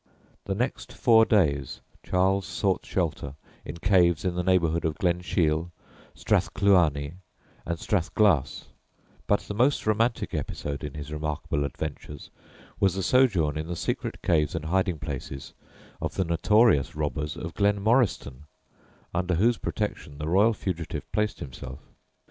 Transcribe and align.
The 0.45 0.55
next 0.55 0.91
four 0.93 1.25
days 1.25 1.81
Charles 2.03 2.47
sought 2.47 2.83
shelter 2.87 3.35
in 3.63 3.77
caves 3.77 4.25
in 4.25 4.33
the 4.33 4.41
neighbourhood 4.41 4.83
of 4.83 4.95
Glenshiel, 4.97 5.69
Strathcluanie, 6.15 7.17
and 7.67 7.77
Strathglass; 7.77 8.69
but 9.27 9.41
the 9.41 9.53
most 9.53 9.85
romantic 9.85 10.33
episode 10.33 10.83
in 10.83 10.95
his 10.95 11.13
remarkable 11.13 11.63
adventures 11.63 12.31
was 12.79 12.95
the 12.95 13.03
sojourn 13.03 13.55
in 13.59 13.67
the 13.67 13.75
secret 13.75 14.23
caves 14.23 14.55
and 14.55 14.65
hiding 14.65 14.97
places 14.97 15.53
of 16.01 16.15
the 16.15 16.25
notorious 16.25 16.95
robbers 16.95 17.37
of 17.37 17.53
Glenmoriston, 17.53 18.45
under 19.13 19.35
whose 19.35 19.59
protection 19.59 20.17
the 20.17 20.27
royal 20.27 20.55
fugitive 20.55 21.11
placed 21.11 21.41
himself. 21.41 21.77